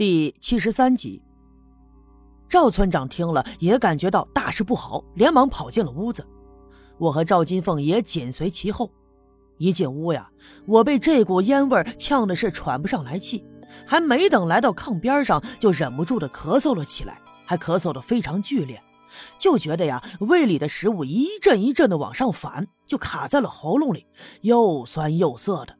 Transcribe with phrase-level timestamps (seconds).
[0.00, 1.20] 第七十三集，
[2.48, 6.26] 赵村长听了也感觉到大事不好，连忙跑进了屋子。
[6.96, 8.90] 我和赵金凤也紧随其后。
[9.58, 10.30] 一进屋呀，
[10.66, 13.44] 我被这股烟味呛的是喘不上来气，
[13.84, 18.80] 还没等来到炕边上，就忍不住的咳嗽了起来，还咳嗽的非常剧烈，
[19.38, 24.06] 就觉得呀，胃里的食物一阵一阵的往上反，就卡在了喉咙里，
[24.40, 25.76] 又酸又涩的，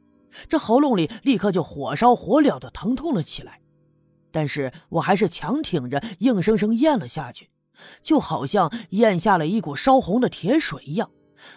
[0.46, 3.60] 这喉咙里立刻就火烧火燎的疼痛了起来。
[4.31, 7.51] 但是我还是强挺着，硬生生咽了下去，
[8.02, 11.11] 就好像咽下了一股烧红的铁水一样，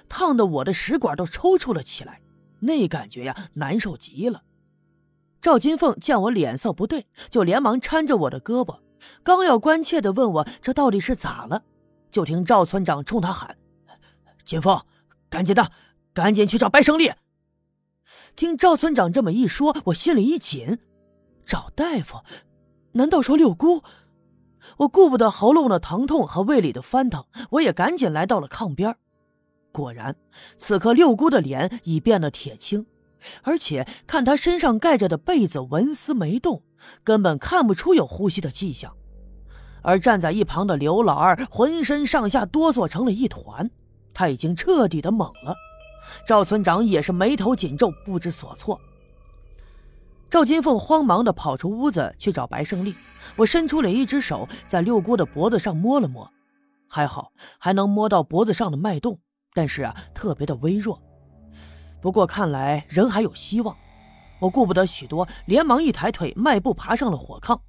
[0.09, 2.21] 烫得我的食管都抽搐了起来，
[2.59, 4.43] 那感觉呀，难受极了。
[5.41, 8.79] 赵金凤见我脸色不对，就连忙搀着我的胳膊，
[9.23, 11.63] 刚要关切地问我这到底是咋了，
[12.09, 13.57] 就听赵村长冲他喊
[14.45, 14.81] ：“金凤，
[15.29, 15.69] 赶紧的，
[16.13, 17.11] 赶紧去找白胜利。”
[18.35, 20.79] 听赵村长这么一说，我心里一紧，
[21.45, 22.19] 找大夫。
[22.93, 23.81] 难道说六姑？
[24.77, 28.95] 我顾不得喉咙的疼痛和胃里的翻腾，我也赶紧来到了炕边。
[29.71, 30.15] 果然，
[30.57, 32.85] 此刻六姑的脸已变得铁青，
[33.41, 36.61] 而且看她身上盖着的被子纹丝没动，
[37.03, 38.95] 根本看不出有呼吸的迹象。
[39.81, 43.69] 而站在一旁的刘老二浑身上下哆嗦成了一团，
[44.13, 45.55] 他已经彻底的懵了。
[46.27, 48.79] 赵村长也是眉头紧皱，不知所措。
[50.33, 52.95] 赵金凤慌忙地跑出屋子去找白胜利。
[53.35, 56.27] 我伸出了一只手，在六姑的脖子上摸了摸，
[56.89, 59.19] 还好还能摸到脖子上的脉动，
[59.53, 60.99] 但是啊，特别的微弱。
[62.01, 63.77] 不过看来人还有希望。
[64.39, 67.59] 我顾不得许多，连忙一抬腿，迈步爬上了火炕。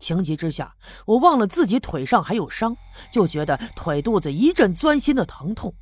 [0.00, 0.74] 情急之下，
[1.06, 2.76] 我忘了自己腿上还有伤，
[3.12, 5.72] 就觉得腿肚子一阵钻心的疼痛，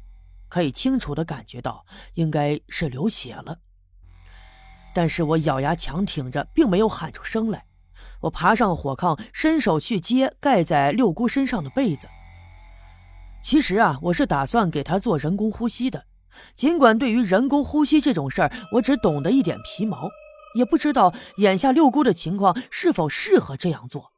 [0.50, 3.60] 可以清楚地感觉到应该是流血了。
[4.94, 7.64] 但是我咬牙强挺着，并没有喊出声来。
[8.22, 12.08] 我爬上火炕，伸手去接盖在六姑身上的被子。
[13.42, 16.04] 其实啊，我是打算给她做人工呼吸的。
[16.56, 20.08] 尽管对于人工呼吸这种事儿，我只懂得一点皮毛，
[20.54, 24.12] 也不知道眼下六姑的情况是否适合这样做。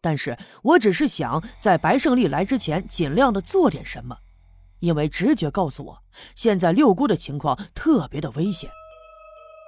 [0.00, 4.16] 但是我只是想在白胜利来之前，尽量的做点什么，
[4.80, 5.98] 因为直觉告诉我，
[6.34, 8.70] 现在六姑的情况特别的危险。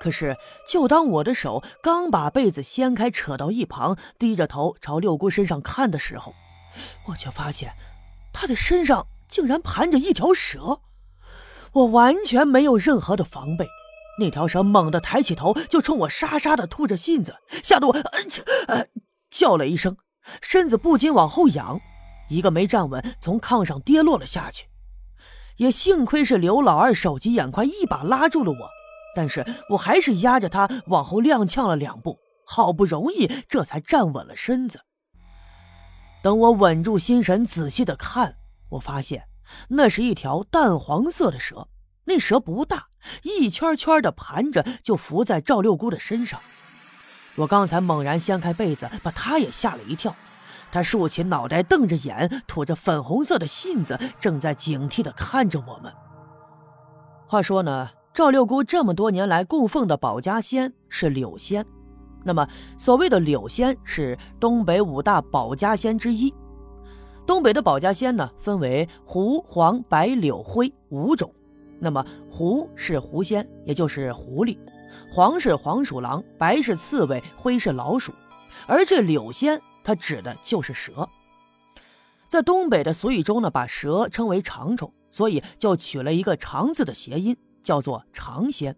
[0.05, 0.37] 可是，
[0.69, 6.35] 就当我的手刚把被子掀开，扯到一旁，低着头朝六姑身上看的时候，
[7.07, 7.73] 我却发现，
[8.31, 10.81] 她的身上竟然盘着一条蛇。
[11.73, 13.67] 我完全没有任何的防备，
[14.19, 17.93] 那条蛇猛地抬起头，就冲我沙沙的吐着信子，吓得我
[18.67, 18.85] 呃
[19.31, 19.97] 叫了一声，
[20.43, 21.81] 身子不禁往后仰，
[22.29, 24.67] 一个没站稳，从炕上跌落了下去。
[25.57, 28.71] 也幸亏是刘老二手疾眼快，一把拉住了我。
[29.15, 34.81] 但是我还是压着他往后踉跄了两步，好不容易这才站稳了身子。
[36.23, 38.37] 等我稳住心神，仔细的看，
[38.71, 39.25] 我发现
[39.69, 41.69] 那是一条淡黄色的蛇。
[42.07, 42.89] 那蛇不大，
[43.23, 46.39] 一圈圈的盘着，就伏在赵六姑的身上。
[47.37, 50.15] 我刚才猛然掀开被子，把她也吓了一跳。
[50.71, 55.93] 她竖起脑袋，瞪着眼，吐着粉红色的信子，正在警惕的看着我们。
[57.27, 57.91] 话说呢？
[58.15, 61.67] 赵六姑这么多年来供奉的保家仙是柳仙，
[62.23, 62.49] 那么
[62.79, 66.33] 所谓的柳仙是东北五大保家仙之一。
[67.27, 71.29] 东北的保家仙呢，分为狐、黄、白、柳、灰五种。
[71.81, 74.57] 那么狐是狐仙，也就是狐狸；
[75.11, 78.13] 黄是黄鼠狼，白是刺猬，灰是老鼠。
[78.69, 81.09] 而这柳仙，它指的就是蛇。
[82.29, 87.37] 在东北的俗语中呢，把蛇称为长虫，所以就取了一个长字的谐音。
[87.65, 88.77] 叫做长仙，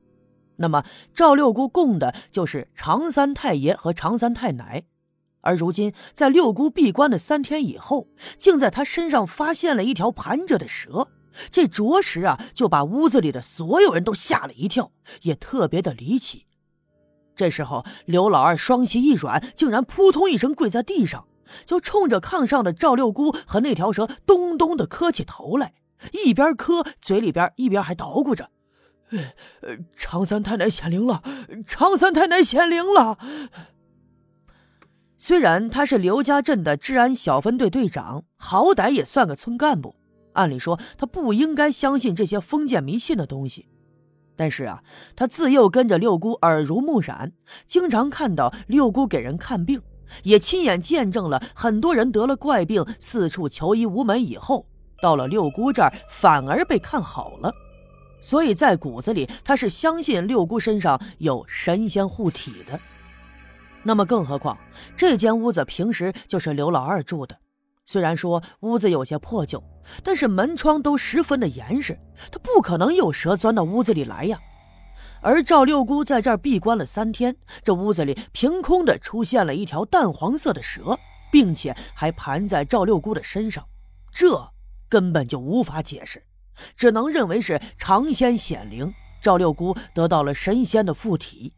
[0.56, 4.84] 那么赵六姑供的就是常三太爷和常三太奶，
[5.42, 8.08] 而如今在六姑闭关的三天以后，
[8.38, 11.08] 竟在她身上发现了一条盘着的蛇，
[11.50, 14.92] 这着实啊就把屋子里的所有人都吓了一跳，
[15.22, 16.46] 也特别的离奇。
[17.34, 21.26] 这时候刘老二双膝一软，竟然扑通一声跪在地上，
[21.66, 25.74] 就冲着炕上的赵六姑和那条蛇咚咚的磕起头来，
[26.12, 28.48] 一边磕嘴里边一边还捣鼓着。
[29.10, 31.22] 呃，长三太奶显灵了！
[31.64, 33.18] 长三太奶显灵了！
[35.16, 39.96] 虽然他是刘家镇的治安小分队队长，好歹也算个村干部，
[40.34, 43.68] 按理说他不应该相信这些封建迷信的东西。
[44.36, 44.82] 但是啊，
[45.16, 47.32] 他自幼跟着六姑耳濡目染，
[47.66, 49.80] 经常看到六姑给人看病，
[50.24, 54.66] 也亲眼见证了很多人得了怪病，四处求医无门，以后
[55.00, 57.54] 到了六姑这儿反而被看好了。
[58.26, 62.80] 所以在骨子里，他是相信六姑身上有神仙护体的。
[63.84, 64.58] 那么更何况
[64.96, 67.38] 这间屋子平时就是刘老二住的，
[67.84, 69.62] 虽然说屋子有些破旧，
[70.02, 71.96] 但是门窗都十分的严实，
[72.32, 74.36] 他不可能有蛇钻到屋子里来呀。
[75.22, 80.98] 而赵六姑在这儿闭关了三天，这屋子里凭空的出现了一条淡黄色的蛇，
[81.30, 83.64] 并且还盘在赵六姑的身上，
[84.10, 84.50] 这
[84.88, 86.20] 根本就无法解释，
[86.76, 88.92] 只能认为是长仙显灵，
[89.22, 91.54] 赵六姑得到了神仙的附体。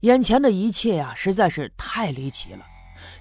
[0.00, 2.64] 眼前的一切呀，实在是太离奇了，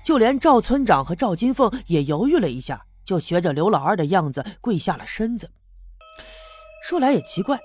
[0.03, 5.51] 就连赵村长和赵金凤也犹豫了一下，就学着刘老二的样子跪下了身子。
[6.83, 7.59] 说来也奇怪。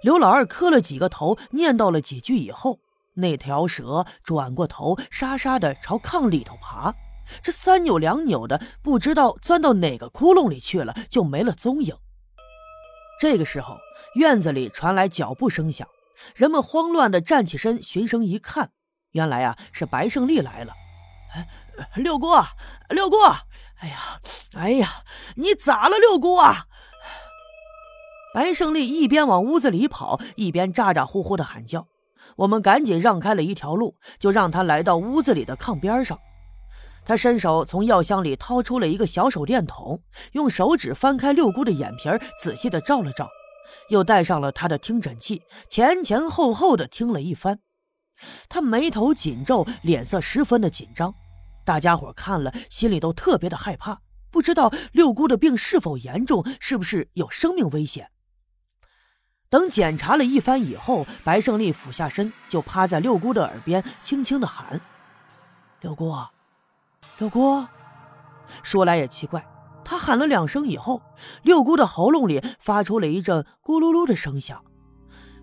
[0.00, 2.80] 刘老二磕了几个头，念叨了几句以后，
[3.16, 6.94] 那条蛇转过头，沙沙的朝炕里头爬。
[7.42, 11.94] 这三扭两扭的，不知道钻到哪个窟窿里去了，就没了踪影。
[13.24, 13.78] 这个时候，
[14.16, 15.88] 院子里传来脚步声响，
[16.34, 18.70] 人们慌乱的站起身，循声一看，
[19.12, 20.74] 原来啊是白胜利来了。
[21.94, 22.28] 六姑，
[22.90, 23.16] 六姑，
[23.80, 24.20] 哎呀，
[24.54, 24.90] 哎呀，
[25.36, 26.66] 你咋了，六姑啊？
[28.34, 31.86] 白胜利一边往屋子里跑，一边咋咋呼呼的喊叫。
[32.36, 36.18] 我们赶紧让开了一条路，就让他来到屋子里的炕边上。
[37.04, 40.02] 他伸手从药箱里掏出了一个小手电筒，
[40.32, 42.08] 用手指翻开六姑的眼皮
[42.40, 43.28] 仔细的照了照，
[43.90, 47.60] 又带上了他的听诊器，前前后后的听了一番。
[48.48, 51.14] 他眉头紧皱，脸色十分的紧张。
[51.64, 58.10] 大家伙看了，心里都特别的害怕，不知道六姑的病是否严重，是不是有生命危险。
[59.50, 64.80] 等检查了一番以后，白胜利俯下身，就趴在六姑的耳边，轻轻的喊
[65.80, 66.12] ：“六姑，
[67.18, 67.64] 六姑。”
[68.62, 69.46] 说来也奇怪，
[69.84, 71.00] 他喊了两声以后，
[71.42, 74.62] 六姑的喉咙里发出了一阵咕噜噜的声响。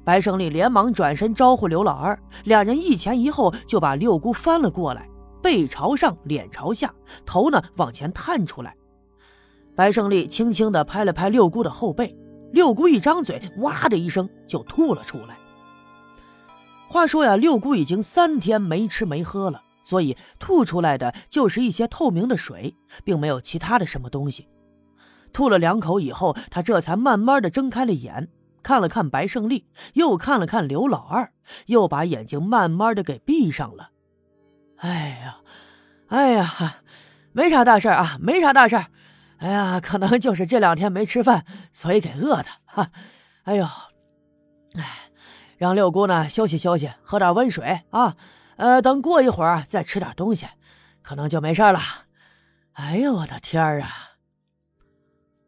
[0.03, 5.07] 白胜利连忙转身招呼刘老二，两人一前一后就把六姑翻了过来，
[5.41, 6.93] 背朝上，脸朝下，
[7.25, 8.75] 头呢往前探出来。
[9.75, 12.15] 白胜利轻轻地拍了拍六姑的后背。
[12.51, 15.37] 六姑一张嘴，哇的一声就吐了出来。
[16.89, 24.48] 话说呀，六姑已经三天没吃没喝了，所以吐出来的就是一些透明的水，并没有其他的什么东西。
[25.33, 28.28] 吐了两口以后，他这才慢慢的睁开了眼，
[28.62, 31.31] 看了看白胜利，又看了看刘老二，
[31.68, 33.92] 又把眼睛慢慢的给闭上了。
[34.78, 35.38] 哎呀，
[36.07, 36.78] 哎呀，
[37.31, 38.75] 没啥大事啊，没啥大事
[39.38, 42.92] 哎呀，可能就是这两天没吃饭，所以给饿的哈。
[43.44, 43.66] 哎呦，
[44.75, 45.10] 哎，
[45.57, 48.16] 让六姑呢休息休息，喝点温水啊。
[48.61, 50.47] 呃，等过一会儿再吃点东西，
[51.01, 51.79] 可能就没事了。
[52.73, 53.89] 哎呦，我的天儿啊！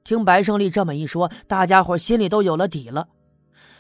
[0.04, 3.10] 听白胜利这么一说，大家伙心里都有了底了。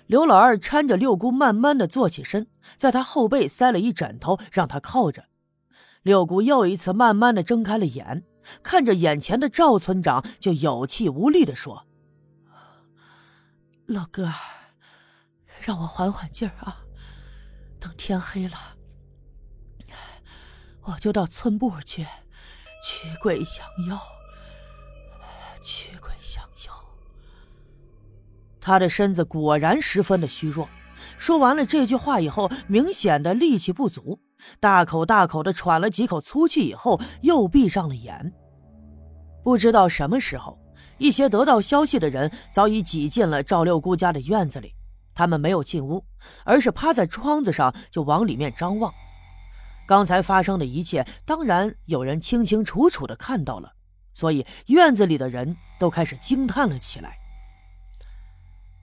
[0.06, 2.45] 刘老二搀着六姑慢慢的坐起身，
[2.77, 5.25] 在他后背塞了一枕头，让他靠着。
[6.03, 8.24] 六姑又一次慢慢的睁开了眼。
[8.62, 11.88] 看着眼前的赵村长，就有气无力的说
[13.88, 14.31] ：“老哥，
[15.59, 16.83] 让我缓缓劲儿啊！
[17.80, 18.57] 等天黑了，
[20.85, 22.03] 我就到村部去，
[22.83, 23.97] 驱鬼降妖，
[25.62, 26.74] 驱鬼降妖。”
[28.59, 30.68] 他的身子果然十分的虚弱。
[31.18, 34.19] 说完了这句话以后，明显的力气不足。
[34.59, 38.33] 大口大口的喘了几口粗气以后，又闭上了眼。
[39.44, 40.57] 不知道什么时候，
[40.97, 44.73] 一些得到消息的人早已挤进了赵六姑家的院子里。
[45.16, 46.06] 他们没有进屋，
[46.45, 48.94] 而是趴在窗子上就往里面张望。
[49.94, 53.73] 刚才发生的一切，当然有人清清楚楚的看到了，
[54.12, 57.16] 所以院子里的人都开始惊叹了起来。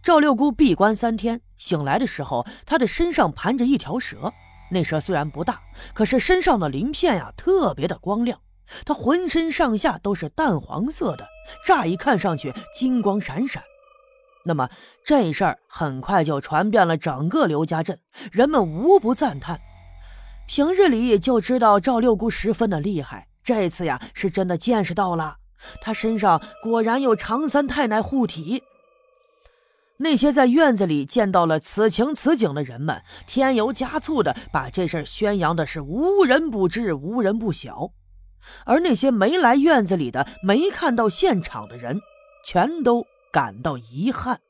[0.05, 4.33] 赵六姑闭关三天，醒来的时候，她的身上盘着一条蛇。
[4.71, 5.61] 那蛇虽然不大，
[5.95, 8.39] 可是身上的鳞片呀，特别的光亮。
[8.85, 11.27] 她浑身上下都是淡黄色的，
[11.67, 13.65] 乍一看上去金光闪闪。
[14.45, 14.71] 那么
[15.05, 17.99] 这事儿很快就传遍了整个刘家镇，
[18.31, 19.61] 人们无不赞叹。
[20.53, 25.37] 平日里就知道赵六姑十分的厉害，这次呀是真的见识到了，
[25.81, 28.65] 她身上果然有常三太奶护体。
[29.99, 37.93] 那些在院子里见到了此情此景的人们，添油加醋的把这事宣扬的是无人不知，无人不晓。
[38.65, 42.01] 而那些没来院子里的、没看到现场的人，
[42.45, 44.41] 全都感到遗憾。